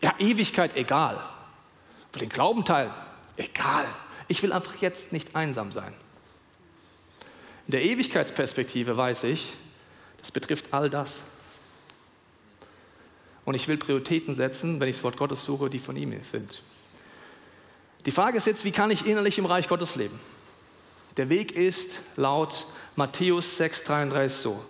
[0.01, 1.21] Ja, Ewigkeit egal.
[2.13, 2.93] Für den Glauben teilen,
[3.37, 3.85] egal.
[4.29, 5.93] Ich will einfach jetzt nicht einsam sein.
[7.67, 9.53] In der Ewigkeitsperspektive weiß ich,
[10.21, 11.23] das betrifft all das.
[13.45, 16.63] Und ich will Prioritäten setzen, wenn ich das Wort Gottes suche, die von ihm sind.
[18.07, 20.19] Die Frage ist jetzt, wie kann ich innerlich im Reich Gottes leben?
[21.17, 24.65] Der Weg ist laut Matthäus 6,33 so.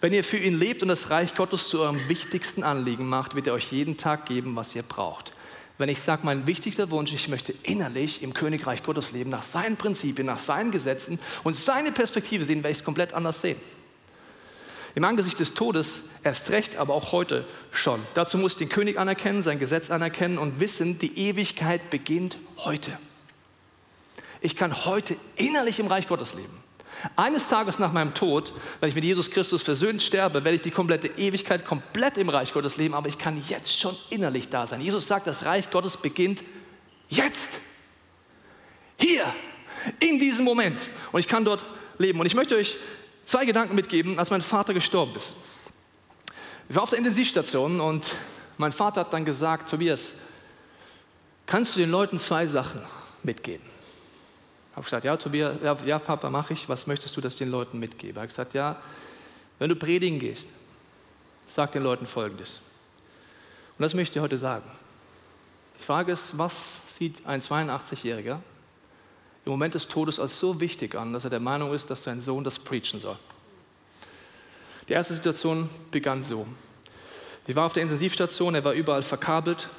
[0.00, 3.48] Wenn ihr für ihn lebt und das Reich Gottes zu eurem wichtigsten Anliegen macht, wird
[3.48, 5.32] er euch jeden Tag geben, was ihr braucht.
[5.76, 9.76] Wenn ich sage, mein wichtigster Wunsch, ich möchte innerlich im Königreich Gottes leben, nach seinen
[9.76, 13.60] Prinzipien, nach seinen Gesetzen und seine Perspektive sehen, werde ich es komplett anders sehen.
[14.98, 18.02] Im Angesicht des Todes erst recht, aber auch heute schon.
[18.14, 22.98] Dazu muss ich den König anerkennen, sein Gesetz anerkennen und wissen, die Ewigkeit beginnt heute.
[24.40, 26.64] Ich kann heute innerlich im Reich Gottes leben.
[27.14, 30.72] Eines Tages nach meinem Tod, wenn ich mit Jesus Christus versöhnt sterbe, werde ich die
[30.72, 34.80] komplette Ewigkeit komplett im Reich Gottes leben, aber ich kann jetzt schon innerlich da sein.
[34.80, 36.42] Jesus sagt, das Reich Gottes beginnt
[37.08, 37.60] jetzt.
[38.96, 39.22] Hier,
[40.00, 40.90] in diesem Moment.
[41.12, 41.64] Und ich kann dort
[41.98, 42.18] leben.
[42.18, 42.76] Und ich möchte euch
[43.28, 45.34] zwei Gedanken mitgeben, als mein Vater gestorben ist.
[46.70, 48.14] Ich war auf der Intensivstation und
[48.56, 50.14] mein Vater hat dann gesagt, Tobias,
[51.44, 52.80] kannst du den Leuten zwei Sachen
[53.22, 53.66] mitgeben?
[54.70, 56.68] Ich habe gesagt, ja, Tobias, ja, ja Papa, mache ich.
[56.70, 58.18] Was möchtest du, dass ich den Leuten mitgebe?
[58.18, 58.76] Hat gesagt, ja,
[59.58, 60.48] Wenn du predigen gehst,
[61.48, 62.60] sag den Leuten Folgendes.
[63.76, 64.64] Und das möchte ich heute sagen.
[65.78, 68.38] Die Frage ist, was sieht ein 82-Jähriger
[69.48, 72.20] im Moment des Todes als so wichtig an, dass er der Meinung ist, dass sein
[72.20, 73.18] Sohn das preachen soll?
[74.88, 76.46] Die erste Situation begann so.
[77.46, 79.70] Ich war auf der Intensivstation, er war überall verkabelt,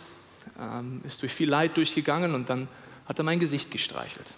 [0.59, 2.67] ähm, ist durch viel Leid durchgegangen und dann
[3.05, 4.33] hat er mein Gesicht gestreichelt.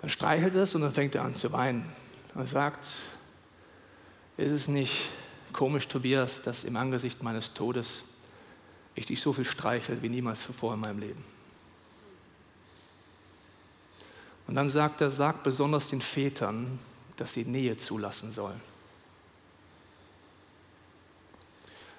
[0.00, 1.86] Dann streichelt er es und dann fängt er an zu weinen.
[2.34, 2.86] Er sagt,
[4.38, 5.02] ist es nicht
[5.52, 8.04] komisch, Tobias, dass im Angesicht meines Todes
[8.94, 11.39] ich dich so viel streichel wie niemals zuvor in meinem Leben.
[14.50, 16.80] Und dann sagt er, sag besonders den Vätern,
[17.16, 18.60] dass sie Nähe zulassen sollen.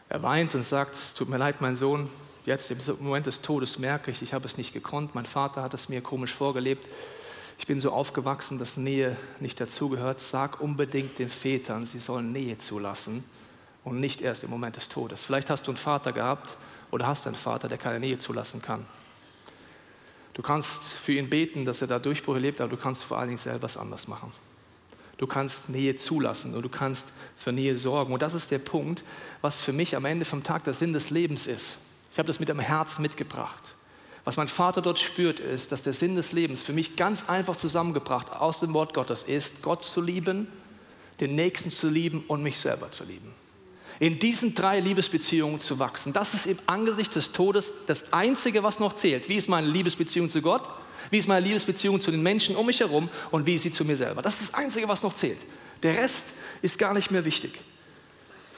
[0.09, 2.09] Er weint und sagt, es tut mir leid, mein Sohn,
[2.45, 5.73] jetzt im Moment des Todes merke ich, ich habe es nicht gekonnt, mein Vater hat
[5.73, 6.89] es mir komisch vorgelebt,
[7.57, 10.19] ich bin so aufgewachsen, dass Nähe nicht dazugehört.
[10.19, 13.23] Sag unbedingt den Vätern, sie sollen Nähe zulassen
[13.85, 15.23] und nicht erst im Moment des Todes.
[15.23, 16.57] Vielleicht hast du einen Vater gehabt
[16.91, 18.85] oder hast einen Vater, der keine Nähe zulassen kann.
[20.33, 23.29] Du kannst für ihn beten, dass er da Durchbrüche lebt, aber du kannst vor allen
[23.29, 24.31] Dingen selber was anders machen.
[25.17, 28.13] Du kannst Nähe zulassen und du kannst für Nähe sorgen.
[28.13, 29.03] Und das ist der Punkt,
[29.41, 31.77] was für mich am Ende vom Tag der Sinn des Lebens ist.
[32.11, 33.75] Ich habe das mit dem Herz mitgebracht.
[34.23, 37.55] Was mein Vater dort spürt, ist, dass der Sinn des Lebens für mich ganz einfach
[37.55, 40.47] zusammengebracht aus dem Wort Gottes ist, Gott zu lieben,
[41.19, 43.33] den Nächsten zu lieben und mich selber zu lieben
[44.01, 46.11] in diesen drei Liebesbeziehungen zu wachsen.
[46.11, 49.29] Das ist im Angesicht des Todes das Einzige, was noch zählt.
[49.29, 50.63] Wie ist meine Liebesbeziehung zu Gott?
[51.11, 53.09] Wie ist meine Liebesbeziehung zu den Menschen um mich herum?
[53.29, 54.23] Und wie ist sie zu mir selber?
[54.23, 55.37] Das ist das Einzige, was noch zählt.
[55.83, 56.33] Der Rest
[56.63, 57.59] ist gar nicht mehr wichtig.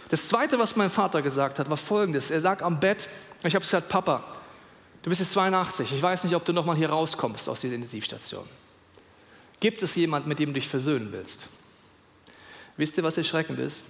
[0.08, 2.32] Das Zweite, was mein Vater gesagt hat, war Folgendes.
[2.32, 3.10] Er lag am Bett
[3.44, 4.24] ich habe gesagt, Papa,
[5.02, 8.46] du bist jetzt 82, ich weiß nicht, ob du nochmal hier rauskommst aus dieser Intensivstation.
[9.60, 11.48] Gibt es jemanden, mit dem du dich versöhnen willst?
[12.78, 13.82] Wisst ihr, was erschreckend ist?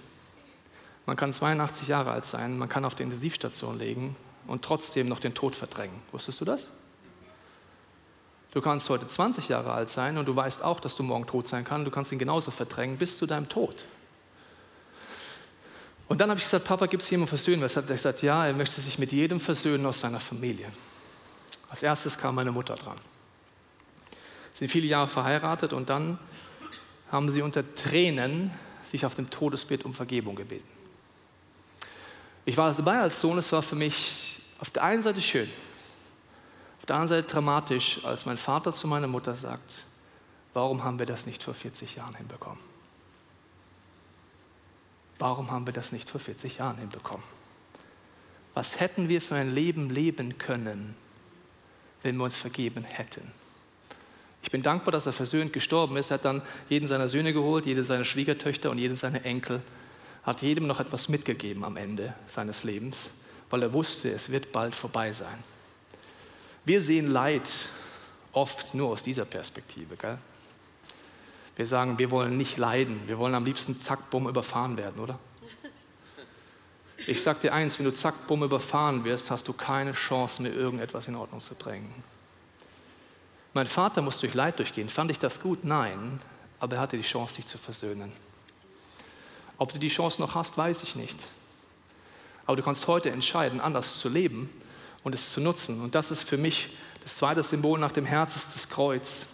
[1.06, 5.20] Man kann 82 Jahre alt sein, man kann auf der Intensivstation legen und trotzdem noch
[5.20, 5.94] den Tod verdrängen.
[6.12, 6.68] Wusstest du das?
[8.52, 11.48] Du kannst heute 20 Jahre alt sein und du weißt auch, dass du morgen tot
[11.48, 11.86] sein kannst.
[11.86, 13.84] Du kannst ihn genauso verdrängen bis zu deinem Tod.
[16.06, 17.62] Und dann habe ich gesagt, Papa, gibt es jemanden versöhnen?
[17.62, 20.70] Er hat gesagt, ja, er möchte sich mit jedem versöhnen aus seiner Familie.
[21.68, 22.98] Als erstes kam meine Mutter dran.
[24.52, 26.18] Sie sind viele Jahre verheiratet und dann
[27.10, 28.52] haben sie unter Tränen
[28.84, 30.73] sich auf dem Todesbett um Vergebung gebeten.
[32.46, 35.48] Ich war dabei als Sohn, es war für mich auf der einen Seite schön,
[36.78, 39.82] auf der anderen Seite dramatisch, als mein Vater zu meiner Mutter sagt,
[40.52, 42.58] warum haben wir das nicht vor 40 Jahren hinbekommen?
[45.18, 47.24] Warum haben wir das nicht vor 40 Jahren hinbekommen?
[48.52, 50.94] Was hätten wir für ein Leben leben können,
[52.02, 53.32] wenn wir uns vergeben hätten?
[54.42, 56.10] Ich bin dankbar, dass er versöhnt gestorben ist.
[56.10, 59.62] Er hat dann jeden seiner Söhne geholt, jede seiner Schwiegertöchter und jeden seiner Enkel
[60.24, 63.10] hat jedem noch etwas mitgegeben am Ende seines Lebens,
[63.50, 65.42] weil er wusste, es wird bald vorbei sein.
[66.64, 67.50] Wir sehen Leid
[68.32, 69.96] oft nur aus dieser Perspektive.
[69.96, 70.18] Gell?
[71.56, 75.18] Wir sagen, wir wollen nicht leiden, wir wollen am liebsten zack, bumm überfahren werden, oder?
[77.06, 80.54] Ich sage dir eins, wenn du zack, bumm überfahren wirst, hast du keine Chance mehr,
[80.54, 81.92] irgendetwas in Ordnung zu bringen.
[83.52, 84.88] Mein Vater muss durch Leid durchgehen.
[84.88, 85.64] Fand ich das gut?
[85.64, 86.18] Nein,
[86.58, 88.10] aber er hatte die Chance, sich zu versöhnen.
[89.58, 91.26] Ob du die Chance noch hast, weiß ich nicht.
[92.46, 94.50] Aber du kannst heute entscheiden, anders zu leben
[95.02, 95.80] und es zu nutzen.
[95.80, 96.70] Und das ist für mich
[97.02, 99.26] das zweite Symbol nach dem Herz, ist das Kreuz.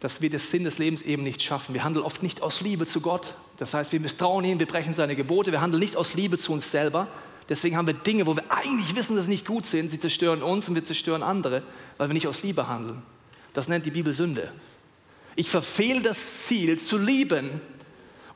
[0.00, 1.74] Dass wir das Sinn des Lebens eben nicht schaffen.
[1.74, 3.34] Wir handeln oft nicht aus Liebe zu Gott.
[3.56, 5.52] Das heißt, wir misstrauen ihm, wir brechen seine Gebote.
[5.52, 7.08] Wir handeln nicht aus Liebe zu uns selber.
[7.48, 9.90] Deswegen haben wir Dinge, wo wir eigentlich wissen, dass sie nicht gut sind.
[9.90, 11.62] Sie zerstören uns und wir zerstören andere,
[11.96, 13.02] weil wir nicht aus Liebe handeln.
[13.54, 14.52] Das nennt die Bibel Sünde.
[15.34, 17.60] Ich verfehle das Ziel zu lieben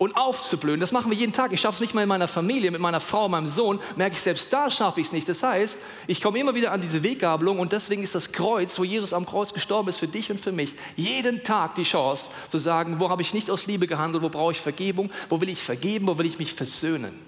[0.01, 0.81] und aufzublühen.
[0.81, 1.53] Das machen wir jeden Tag.
[1.53, 4.23] Ich schaffe es nicht mal in meiner Familie, mit meiner Frau, meinem Sohn, merke ich,
[4.23, 5.29] selbst da schaffe ich es nicht.
[5.29, 8.85] Das heißt, ich komme immer wieder an diese Weggabelung und deswegen ist das Kreuz, wo
[8.85, 12.57] Jesus am Kreuz gestorben ist, für dich und für mich, jeden Tag die Chance zu
[12.57, 15.63] sagen, wo habe ich nicht aus Liebe gehandelt, wo brauche ich Vergebung, wo will ich
[15.63, 17.21] vergeben, wo will ich mich versöhnen.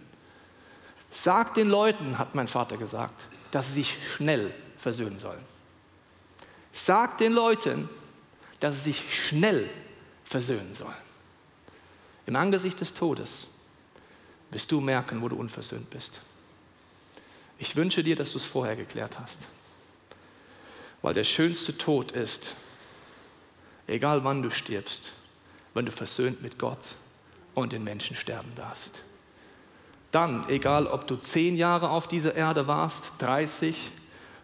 [1.11, 5.45] Sag den Leuten, hat mein Vater gesagt, dass sie sich schnell versöhnen sollen.
[6.73, 7.91] Sag den Leuten,
[8.61, 9.69] dass sie sich schnell
[10.25, 11.12] versöhnen sollen.
[12.27, 13.47] Im Angesicht des Todes
[14.51, 16.21] wirst du merken, wo du unversöhnt bist.
[17.59, 19.49] Ich wünsche dir, dass du es vorher geklärt hast.
[21.01, 22.53] Weil der schönste Tod ist,
[23.87, 25.13] egal wann du stirbst,
[25.75, 26.97] wenn du versöhnt mit Gott
[27.55, 29.03] und den Menschen sterben darfst.
[30.13, 33.75] Dann, egal ob du zehn Jahre auf dieser Erde warst, 30,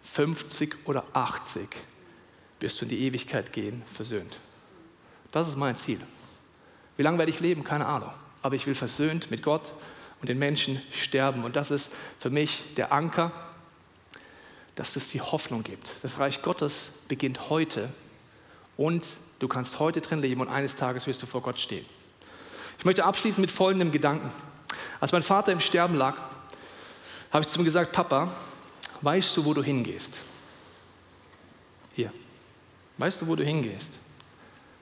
[0.03, 1.67] 50 oder 80,
[2.59, 4.39] wirst du in die Ewigkeit gehen, versöhnt.
[5.31, 6.01] Das ist mein Ziel.
[6.99, 7.63] Wie lange werde ich leben?
[7.63, 8.11] Keine Ahnung.
[8.41, 9.71] aber ich will versöhnt mit Gott
[10.19, 11.45] und den Menschen sterben.
[11.45, 13.31] Und das ist für mich der Anker,
[14.75, 15.91] dass es die Hoffnung gibt.
[16.01, 17.87] Das Reich Gottes beginnt heute
[18.75, 19.05] und
[19.39, 21.85] du kannst heute drin leben und eines Tages wirst du vor Gott stehen.
[22.77, 24.29] Ich möchte abschließen mit folgendem Gedanken.
[24.99, 26.17] Als mein Vater im Sterben lag,
[27.31, 28.29] habe ich zu ihm gesagt, Papa,
[28.99, 30.19] weißt du, wo du hingehst?
[31.93, 32.11] Hier.
[32.97, 33.93] Weißt du, wo du hingehst?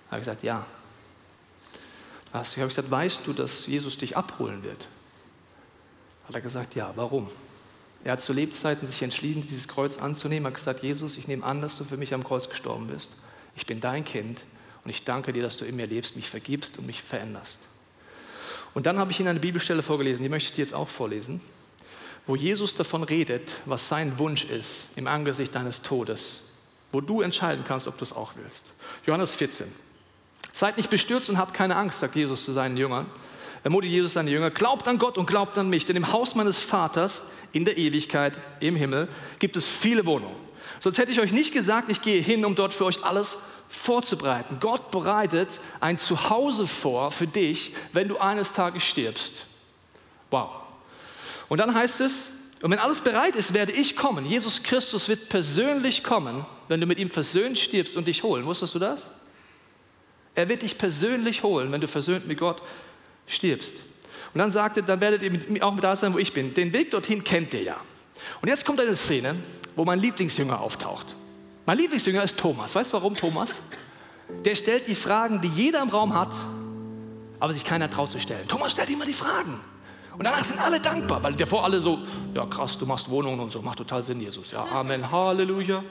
[0.10, 0.65] Habe ich gesagt, ja.
[2.38, 2.52] Was?
[2.52, 4.88] Ich habe gesagt, weißt du, dass Jesus dich abholen wird?
[6.28, 6.93] Hat er gesagt, ja.
[6.95, 7.28] Warum?
[8.04, 10.45] Er hat zu Lebzeiten sich entschieden, dieses Kreuz anzunehmen.
[10.45, 13.12] Er hat gesagt, Jesus, ich nehme an, dass du für mich am Kreuz gestorben bist.
[13.56, 14.41] Ich bin dein Kind
[14.84, 17.58] und ich danke dir, dass du in mir lebst, mich vergibst und mich veränderst.
[18.76, 21.41] Und dann habe ich Ihnen eine Bibelstelle vorgelesen, die möchte ich dir jetzt auch vorlesen,
[22.28, 26.41] wo Jesus davon redet, was sein Wunsch ist im Angesicht deines Todes,
[26.91, 28.73] wo du entscheiden kannst, ob du es auch willst.
[29.08, 29.87] Johannes 14.
[30.58, 33.06] Seid nicht bestürzt und habt keine Angst, sagt Jesus zu seinen Jüngern.
[33.63, 36.58] Ermutigt Jesus seine Jünger, glaubt an Gott und glaubt an mich, denn im Haus meines
[36.58, 40.36] Vaters in der Ewigkeit, im Himmel, gibt es viele Wohnungen.
[40.80, 43.38] Sonst hätte ich euch nicht gesagt, ich gehe hin, um dort für euch alles
[43.70, 44.58] vorzubereiten.
[44.60, 49.43] Gott bereitet ein Zuhause vor für dich, wenn du eines Tages stirbst.
[50.32, 50.50] Wow.
[51.50, 52.30] Und dann heißt es,
[52.63, 54.26] und wenn alles bereit ist, werde ich kommen.
[54.26, 58.48] Jesus Christus wird persönlich kommen, wenn du mit ihm versöhnt stirbst und dich holen.
[58.48, 59.12] Wusstest du das?
[60.38, 62.62] Er wird dich persönlich holen, wenn du versöhnt mit Gott
[63.26, 63.73] stirbst.
[64.36, 66.54] Und dann sagte, dann werdet ihr auch mit da sein, wo ich bin.
[66.54, 67.78] Den Weg dorthin kennt ihr ja.
[68.39, 69.36] Und jetzt kommt eine Szene,
[69.76, 71.15] wo mein Lieblingsjünger auftaucht.
[71.65, 72.76] Mein Lieblingsjünger ist Thomas.
[72.76, 73.58] Weißt du warum Thomas?
[74.45, 76.36] Der stellt die Fragen, die jeder im Raum hat,
[77.39, 78.47] aber sich keiner traut zu stellen.
[78.47, 79.60] Thomas stellt immer die Fragen.
[80.15, 81.97] Und danach sind alle dankbar, weil davor alle so,
[82.36, 84.52] ja krass, du machst Wohnungen und so, macht total Sinn, Jesus.
[84.52, 85.84] Ja, Amen, Halleluja.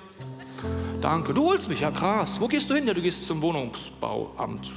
[1.00, 2.36] Danke, du holst mich, ja krass.
[2.40, 2.86] Wo gehst du hin?
[2.86, 4.72] Ja, du gehst zum Wohnungsbauamt.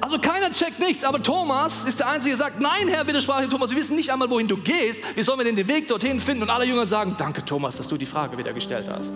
[0.00, 3.70] Also keiner checkt nichts, aber Thomas ist der Einzige, der sagt, nein, Herr, widersprach Thomas,
[3.70, 5.02] wir wissen nicht einmal, wohin du gehst.
[5.16, 6.44] Wie sollen wir denn den Weg dorthin finden?
[6.44, 9.14] Und alle Jünger sagen, danke Thomas, dass du die Frage wieder gestellt hast.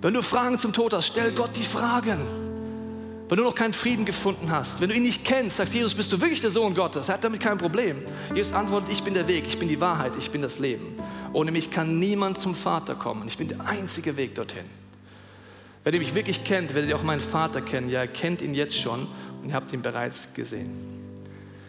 [0.00, 2.18] Wenn du Fragen zum Tod hast, stell Gott die Fragen.
[3.28, 6.10] Wenn du noch keinen Frieden gefunden hast, wenn du ihn nicht kennst, sagst Jesus, bist
[6.12, 7.08] du wirklich der Sohn Gottes?
[7.08, 8.02] Er hat damit kein Problem.
[8.34, 10.96] Jesus antwortet, ich bin der Weg, ich bin die Wahrheit, ich bin das Leben.
[11.32, 13.26] Ohne mich kann niemand zum Vater kommen.
[13.26, 14.64] Ich bin der einzige Weg dorthin.
[15.84, 17.88] Wenn ihr mich wirklich kennt, werdet ihr auch meinen Vater kennen.
[17.88, 19.08] Ja, ihr kennt ihn jetzt schon
[19.42, 20.70] und ihr habt ihn bereits gesehen.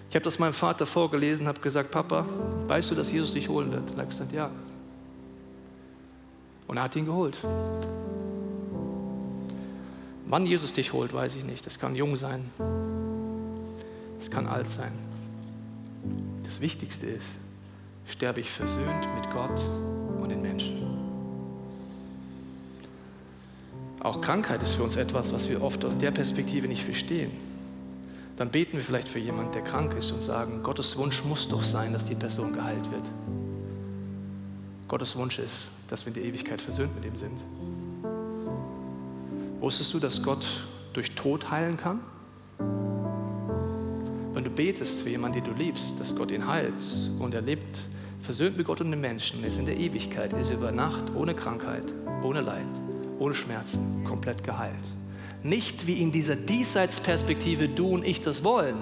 [0.10, 2.26] Ich habe das meinem Vater vorgelesen, habe gesagt, Papa,
[2.68, 3.90] weißt du, dass Jesus dich holen wird?
[3.90, 4.52] Und er hat gesagt, ja.
[6.68, 7.40] Und er hat ihn geholt.
[10.28, 11.66] Wann Jesus dich holt, weiß ich nicht.
[11.66, 12.50] Das kann jung sein.
[14.20, 14.92] Das kann alt sein.
[16.44, 17.40] Das Wichtigste ist,
[18.08, 19.62] sterbe ich versöhnt mit Gott
[20.22, 20.84] und den Menschen.
[24.00, 27.32] Auch Krankheit ist für uns etwas, was wir oft aus der Perspektive nicht verstehen.
[28.36, 31.64] Dann beten wir vielleicht für jemanden, der krank ist und sagen, Gottes Wunsch muss doch
[31.64, 33.04] sein, dass die Person geheilt wird.
[34.88, 37.40] Gottes Wunsch ist, dass wir in der Ewigkeit versöhnt mit ihm sind.
[39.62, 40.46] Wusstest du, dass Gott
[40.94, 42.00] durch Tod heilen kann?
[44.56, 46.74] Betest für jemanden, den du liebst, dass Gott ihn heilt
[47.20, 47.80] und er lebt
[48.22, 51.84] versöhnt mit Gott und den Menschen, ist in der Ewigkeit, ist über Nacht ohne Krankheit,
[52.24, 52.68] ohne Leid,
[53.20, 54.74] ohne Schmerzen komplett geheilt.
[55.44, 58.78] Nicht wie in dieser Diesseitsperspektive du und ich das wollen,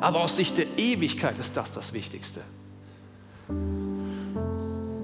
[0.00, 2.40] aber aus Sicht der Ewigkeit ist das das Wichtigste.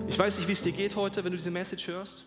[0.08, 2.24] Ich weiß nicht, wie es dir geht heute, wenn du diese Message hörst.